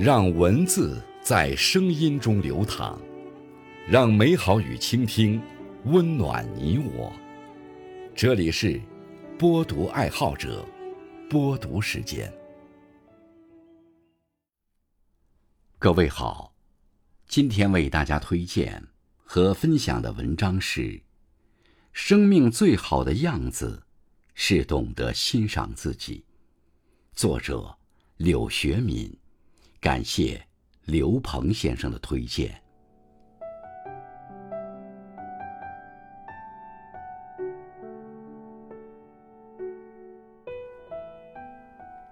[0.00, 2.98] 让文字在声音中流淌，
[3.86, 5.38] 让美好与倾听
[5.84, 7.12] 温暖你我。
[8.14, 8.80] 这里是
[9.38, 10.66] 播读爱好者
[11.28, 12.32] 播读时间。
[15.78, 16.54] 各位好，
[17.28, 18.82] 今天为大家推荐
[19.22, 20.80] 和分享的文章是
[21.92, 23.82] 《生命最好的样子
[24.32, 26.24] 是懂得欣赏自己》，
[27.20, 27.76] 作者
[28.16, 29.14] 柳学敏。
[29.80, 30.38] 感谢
[30.84, 32.54] 刘鹏先生的推荐。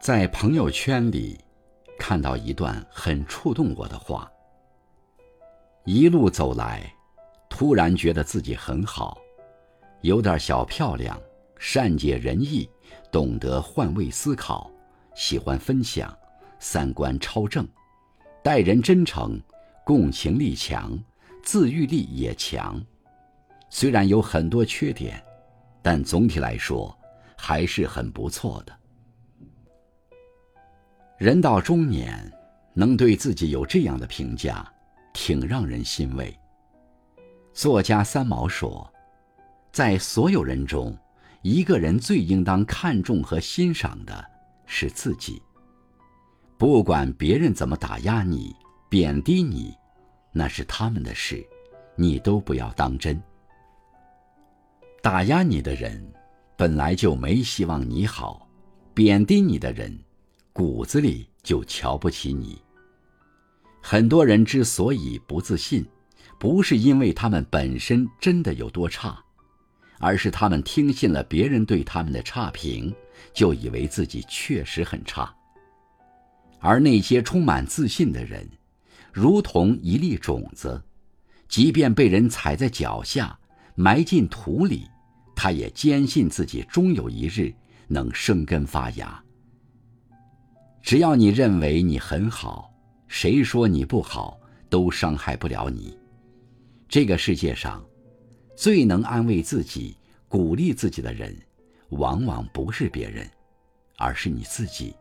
[0.00, 1.38] 在朋友圈里
[1.98, 4.32] 看到一段很触动我的话：
[5.84, 6.90] 一路走来，
[7.50, 9.18] 突然觉得自己很好，
[10.00, 11.20] 有点小漂亮，
[11.58, 12.66] 善解人意，
[13.12, 14.70] 懂得换位思考，
[15.14, 16.18] 喜欢分享。
[16.58, 17.66] 三观超正，
[18.42, 19.40] 待人真诚，
[19.84, 20.98] 共情力强，
[21.42, 22.80] 自愈力也强。
[23.70, 25.22] 虽然有很多缺点，
[25.82, 26.96] 但总体来说
[27.36, 28.72] 还是很不错的。
[31.18, 32.32] 人到中年，
[32.74, 34.70] 能对自己有这样的评价，
[35.12, 36.36] 挺让人欣慰。
[37.52, 38.88] 作家三毛说
[39.72, 40.96] ：“在所有人中，
[41.42, 44.24] 一个人最应当看重和欣赏的
[44.64, 45.42] 是自己。”
[46.58, 48.52] 不管别人怎么打压你、
[48.88, 49.72] 贬低你，
[50.32, 51.46] 那是他们的事，
[51.94, 53.22] 你都不要当真。
[55.00, 56.04] 打压你的人，
[56.56, 58.44] 本来就没希望你好；
[58.92, 59.96] 贬低你的人，
[60.52, 62.60] 骨子里就瞧不起你。
[63.80, 65.86] 很多人之所以不自信，
[66.40, 69.16] 不是因为他们本身真的有多差，
[70.00, 72.92] 而是他们听信了别人对他们的差评，
[73.32, 75.32] 就以为自己确实很差。
[76.60, 78.48] 而那些充满自信的人，
[79.12, 80.82] 如同一粒种子，
[81.48, 83.38] 即便被人踩在脚下，
[83.74, 84.86] 埋进土里，
[85.36, 87.54] 他也坚信自己终有一日
[87.86, 89.22] 能生根发芽。
[90.82, 92.72] 只要你认为你很好，
[93.06, 94.38] 谁说你不好
[94.68, 95.96] 都伤害不了你。
[96.88, 97.84] 这个世界上，
[98.56, 99.96] 最能安慰自己、
[100.26, 101.36] 鼓励自己的人，
[101.90, 103.30] 往往不是别人，
[103.96, 104.94] 而是你自己。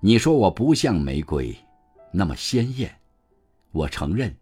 [0.00, 1.56] 你说我不像玫瑰，
[2.12, 2.94] 那么鲜艳，
[3.72, 4.34] 我承认，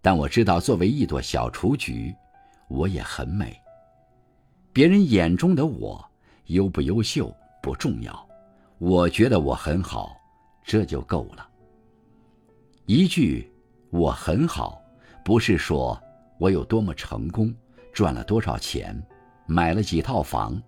[0.00, 2.14] 但我知道作为一朵小雏菊，
[2.68, 3.60] 我也很美。
[4.72, 6.02] 别人眼中的我
[6.46, 8.28] 优不优秀不重要，
[8.78, 10.16] 我觉得我很好，
[10.64, 11.46] 这就够了。
[12.86, 13.52] 一句
[13.90, 14.80] “我很好”，
[15.24, 16.00] 不是说
[16.38, 17.52] 我有多么成功，
[17.92, 18.96] 赚了多少钱，
[19.46, 20.62] 买了几套房，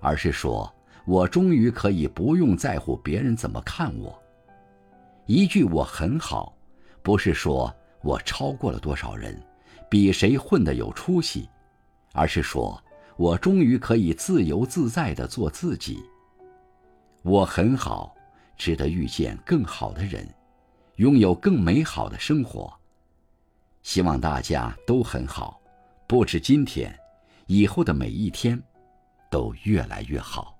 [0.00, 0.70] 而是说。
[1.08, 4.22] 我终于可以不用在乎别人怎么看我。
[5.24, 6.54] 一句“我很好”，
[7.02, 9.42] 不是说我超过了多少人，
[9.88, 11.48] 比谁混得有出息，
[12.12, 12.78] 而是说
[13.16, 15.98] 我终于可以自由自在地做自己。
[17.22, 18.14] 我很好，
[18.58, 20.28] 值得遇见更好的人，
[20.96, 22.70] 拥有更美好的生活。
[23.82, 25.58] 希望大家都很好，
[26.06, 26.94] 不止今天，
[27.46, 28.62] 以后的每一天，
[29.30, 30.57] 都越来越好。